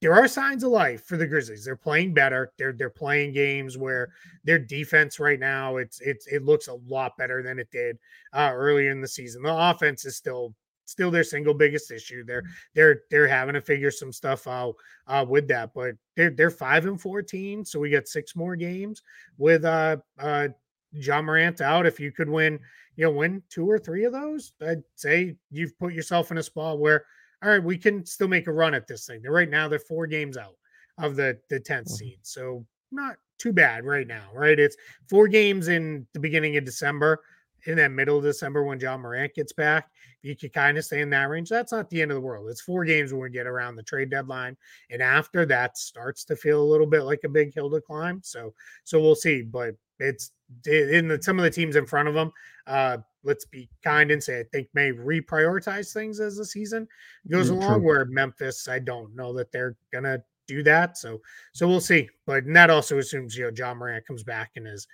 [0.00, 1.64] there are signs of life for the Grizzlies.
[1.64, 2.52] They're playing better.
[2.58, 4.12] They're they're playing games where
[4.44, 7.98] their defense right now it's it's it looks a lot better than it did
[8.32, 9.42] uh, earlier in the season.
[9.42, 10.54] The offense is still
[10.90, 12.24] still their single biggest issue.
[12.24, 12.50] They're mm-hmm.
[12.74, 14.74] they're they're having to figure some stuff out
[15.06, 19.02] uh, with that, but they're they're five and fourteen, so we got six more games
[19.38, 20.48] with uh uh
[20.92, 21.86] Ja Morant out.
[21.86, 22.58] If you could win,
[22.96, 26.42] you know, win two or three of those, I'd say you've put yourself in a
[26.42, 27.04] spot where
[27.42, 29.22] all right, we can still make a run at this thing.
[29.22, 30.56] Right now, they're four games out
[30.98, 32.18] of the the 10th seed.
[32.22, 34.58] So not too bad right now, right?
[34.58, 34.76] It's
[35.08, 37.20] four games in the beginning of December,
[37.66, 39.90] in that middle of December when Ja Morant gets back.
[40.22, 41.48] You could kind of stay in that range.
[41.48, 42.48] That's not the end of the world.
[42.50, 44.56] It's four games when we get around the trade deadline,
[44.90, 48.20] and after that starts to feel a little bit like a big hill to climb.
[48.22, 48.52] So,
[48.84, 49.42] so we'll see.
[49.42, 50.32] But it's
[50.66, 52.32] in the, some of the teams in front of them.
[52.66, 56.88] Uh, let's be kind and say I think may reprioritize things as the season
[57.30, 57.80] goes mm, along.
[57.80, 57.86] True.
[57.86, 60.98] Where Memphis, I don't know that they're gonna do that.
[60.98, 61.20] So
[61.52, 62.08] so we'll see.
[62.26, 64.86] But that also assumes you know John Morant comes back and is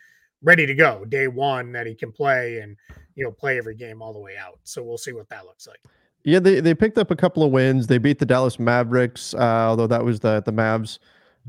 [0.43, 2.77] ready to go day one that he can play and
[3.15, 4.59] you know play every game all the way out.
[4.65, 5.81] So we'll see what that looks like.
[6.25, 7.87] Yeah, they, they picked up a couple of wins.
[7.87, 10.99] They beat the Dallas Mavericks, uh, although that was the the Mavs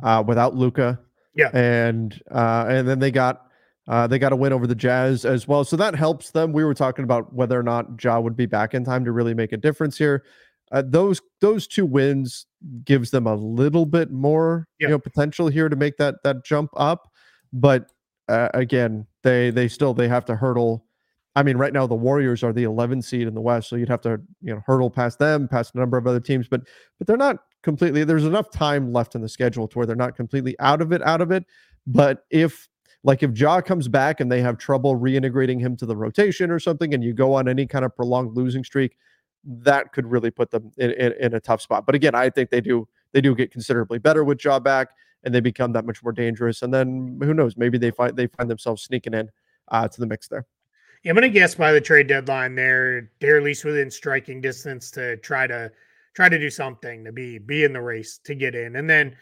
[0.04, 1.00] uh, without Luka.
[1.34, 3.47] Yeah, and uh, and then they got
[3.88, 6.54] uh, they got a win over the Jazz as well, so that helps them.
[6.54, 9.34] We were talking about whether or not Ja would be back in time to really
[9.34, 10.23] make a difference here.
[10.71, 12.45] Uh, those those two wins
[12.84, 16.69] gives them a little bit more you know potential here to make that that jump
[16.76, 17.10] up,
[17.52, 17.89] but
[18.28, 20.86] uh, again, they they still they have to hurdle.
[21.36, 23.90] I mean, right now the Warriors are the 11 seed in the West, so you'd
[23.90, 26.62] have to you know hurdle past them, past a number of other teams, but
[26.98, 28.04] but they're not completely.
[28.04, 31.02] There's enough time left in the schedule to where they're not completely out of it,
[31.04, 31.46] out of it.
[31.86, 32.68] But if
[33.04, 36.60] like if Ja comes back and they have trouble reintegrating him to the rotation or
[36.60, 38.98] something, and you go on any kind of prolonged losing streak,
[39.44, 41.86] that could really put them in, in, in a tough spot.
[41.86, 44.90] But again, I think they do they do get considerably better with Ja back,
[45.28, 46.62] and they become that much more dangerous.
[46.62, 47.58] And then who knows?
[47.58, 49.30] Maybe they find they find themselves sneaking in
[49.68, 50.46] uh, to the mix there.
[51.04, 54.90] Yeah, I'm gonna guess by the trade deadline, they're they're at least within striking distance
[54.92, 55.70] to try to
[56.16, 59.16] try to do something to be be in the race to get in, and then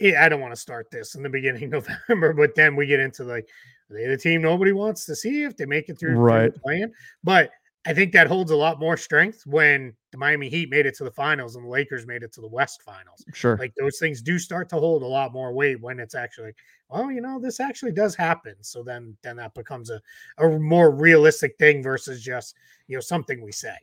[0.00, 3.00] I don't want to start this in the beginning of November, but then we get
[3.00, 3.48] into like
[3.90, 6.44] they the team nobody wants to see if they make it through, right.
[6.44, 6.92] through the play-in.
[7.22, 7.50] But
[7.86, 11.04] I think that holds a lot more strength when the Miami Heat made it to
[11.04, 13.24] the finals and the Lakers made it to the West finals.
[13.34, 13.58] Sure.
[13.58, 16.52] Like those things do start to hold a lot more weight when it's actually
[16.88, 18.54] well, you know, this actually does happen.
[18.60, 20.00] So then then that becomes a,
[20.38, 22.56] a more realistic thing versus just,
[22.88, 23.76] you know, something we say.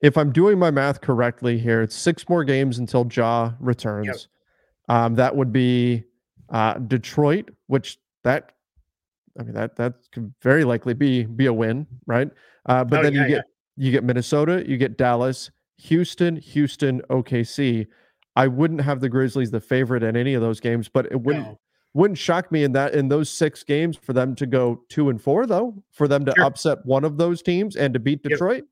[0.00, 4.06] If I'm doing my math correctly here, it's six more games until Ja returns.
[4.06, 4.96] Yep.
[4.96, 6.04] Um, that would be
[6.48, 8.52] uh, Detroit, which that
[9.38, 12.30] I mean that that could very likely be be a win, right?
[12.66, 13.44] Uh, but oh, then yeah, you get
[13.76, 13.84] yeah.
[13.84, 17.86] you get Minnesota, you get Dallas, Houston, Houston, OKC.
[18.36, 21.46] I wouldn't have the Grizzlies the favorite in any of those games, but it wouldn't
[21.46, 21.60] no.
[21.94, 25.20] wouldn't shock me in that in those six games for them to go two and
[25.20, 26.44] four though, for them to sure.
[26.44, 28.58] upset one of those teams and to beat Detroit.
[28.58, 28.66] Yep.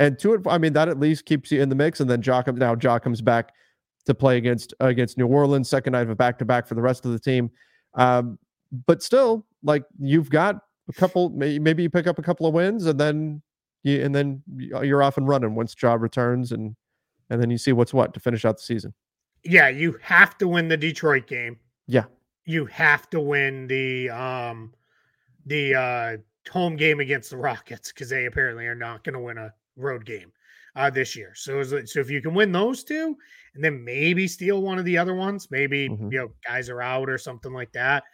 [0.00, 2.00] And two and I mean that at least keeps you in the mix.
[2.00, 3.52] And then comes now Ja comes back
[4.06, 6.82] to play against against New Orleans, second night of a back to back for the
[6.82, 7.50] rest of the team.
[7.94, 8.38] Um,
[8.86, 12.86] but still, like you've got a couple, maybe you pick up a couple of wins,
[12.86, 13.42] and then
[13.82, 16.76] you and then you're off and running once Ja returns, and
[17.30, 18.94] and then you see what's what to finish out the season.
[19.44, 21.58] Yeah, you have to win the Detroit game.
[21.86, 22.04] Yeah,
[22.44, 24.72] you have to win the um
[25.46, 26.16] the uh
[26.50, 30.04] home game against the Rockets because they apparently are not going to win a road
[30.04, 30.32] game
[30.76, 31.32] uh, this year.
[31.34, 33.16] So, so if you can win those two,
[33.54, 36.12] and then maybe steal one of the other ones, maybe mm-hmm.
[36.12, 38.04] you know guys are out or something like that.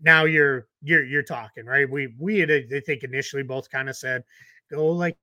[0.00, 1.88] Now you're you're you're talking right.
[1.90, 4.24] We we had I think initially both kind of said
[4.70, 5.16] go like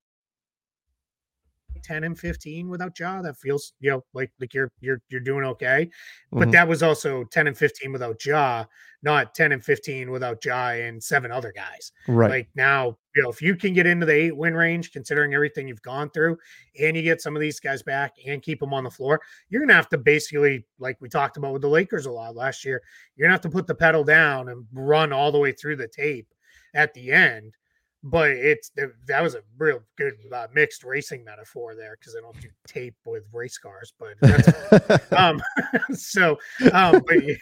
[1.83, 3.21] 10 and 15 without Ja.
[3.21, 5.89] That feels, you know, like like you're you're you're doing okay.
[6.31, 6.51] But mm-hmm.
[6.51, 8.65] that was also 10 and 15 without Ja,
[9.01, 11.91] not 10 and 15 without Ja and seven other guys.
[12.07, 12.29] Right.
[12.29, 15.67] Like now, you know, if you can get into the eight win range, considering everything
[15.67, 16.37] you've gone through,
[16.79, 19.61] and you get some of these guys back and keep them on the floor, you're
[19.61, 22.81] gonna have to basically, like we talked about with the Lakers a lot last year,
[23.15, 25.87] you're gonna have to put the pedal down and run all the way through the
[25.87, 26.27] tape
[26.73, 27.53] at the end
[28.03, 28.71] but it's
[29.07, 32.95] that was a real good uh, mixed racing metaphor there because I don't do tape
[33.05, 35.41] with race cars, but that's, um,
[35.93, 36.37] so
[36.73, 37.37] um, but you're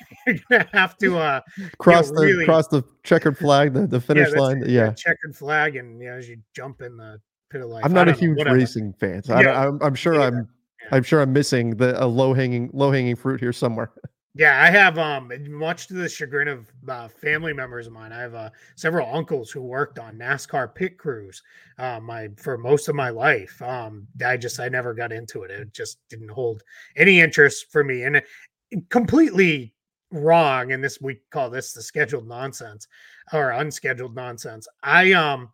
[0.49, 1.41] gonna have to uh,
[1.79, 4.91] cross you know, the really, cross the checkered flag, the, the finish yeah, line, yeah,
[4.93, 7.19] checkered flag, and you know, as you jump in the
[7.49, 7.83] pit of life.
[7.83, 9.59] I'm not a huge racing fan, so yeah.
[9.59, 10.27] I, am I'm sure yeah.
[10.27, 10.49] I'm
[10.91, 13.91] I'm sure I'm missing the a low hanging low hanging fruit here somewhere.
[14.33, 18.13] Yeah, I have um much to the chagrin of uh, family members of mine.
[18.13, 21.41] I have uh, several uncles who worked on NASCAR pit crews.
[21.77, 23.61] Uh, my for most of my life.
[23.61, 25.51] Um, I just I never got into it.
[25.51, 26.63] It just didn't hold
[26.95, 28.21] any interest for me, and
[28.89, 29.73] completely
[30.11, 30.71] wrong.
[30.71, 32.87] And this we call this the scheduled nonsense
[33.33, 34.67] or unscheduled nonsense.
[34.81, 35.49] I um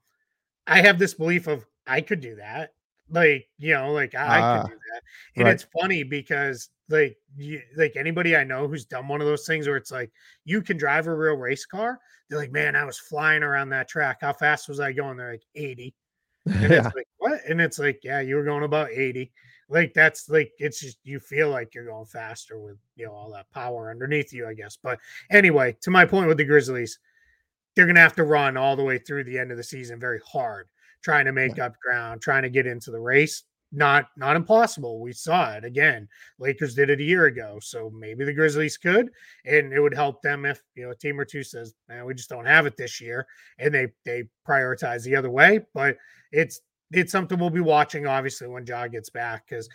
[0.67, 2.73] I have this belief of I could do that.
[3.09, 5.01] Like you know, like I, I could ah, do that,
[5.35, 5.53] and right.
[5.53, 9.67] it's funny because like you, like anybody I know who's done one of those things
[9.67, 10.11] where it's like
[10.45, 11.99] you can drive a real race car.
[12.29, 14.17] They're like, man, I was flying around that track.
[14.21, 15.17] How fast was I going?
[15.17, 15.93] They're like 80.
[16.47, 16.85] And yeah.
[16.85, 17.41] it's like, what?
[17.49, 19.31] And it's like, yeah, you were going about 80.
[19.69, 23.31] like that's like it's just you feel like you're going faster with you know all
[23.31, 24.77] that power underneath you, I guess.
[24.81, 24.99] But
[25.29, 26.99] anyway, to my point with the Grizzlies,
[27.75, 30.21] they're gonna have to run all the way through the end of the season very
[30.25, 30.67] hard,
[31.03, 33.43] trying to make up ground, trying to get into the race.
[33.73, 35.01] Not not impossible.
[35.01, 36.07] We saw it again.
[36.39, 39.09] Lakers did it a year ago, so maybe the Grizzlies could,
[39.43, 42.13] and it would help them if you know a team or two says, "Man, we
[42.13, 43.27] just don't have it this year,"
[43.59, 45.65] and they they prioritize the other way.
[45.73, 45.97] But
[46.31, 46.61] it's
[46.91, 49.67] it's something we'll be watching obviously when Ja gets back because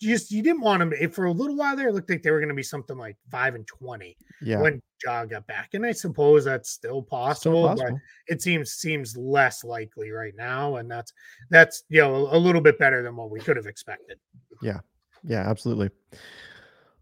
[0.00, 1.88] just you didn't want him for a little while there.
[1.88, 4.60] It looked like they were going to be something like five and twenty Yeah.
[4.60, 8.00] when Ja got back, and I suppose that's still possible, but possible.
[8.28, 11.12] it seems seems less likely right now, and that's
[11.50, 14.18] that's you know a, a little bit better than what we could have expected.
[14.60, 14.80] Yeah,
[15.24, 15.90] yeah, absolutely.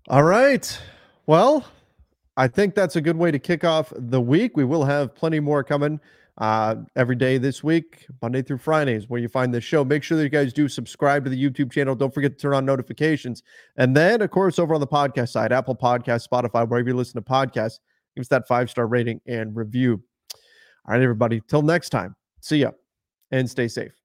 [0.08, 0.80] All right.
[1.26, 1.64] Well,
[2.36, 4.56] I think that's a good way to kick off the week.
[4.56, 6.00] We will have plenty more coming
[6.40, 9.84] uh, every day this week, Monday through Fridays, where you find the show.
[9.84, 11.94] Make sure that you guys do subscribe to the YouTube channel.
[11.94, 13.42] Don't forget to turn on notifications.
[13.76, 17.22] And then, of course, over on the podcast side, Apple Podcast, Spotify, wherever you listen
[17.22, 17.78] to podcasts,
[18.16, 20.02] give us that five star rating and review.
[20.86, 21.42] All right, everybody.
[21.46, 22.16] Till next time.
[22.40, 22.70] See ya
[23.30, 23.99] and stay safe.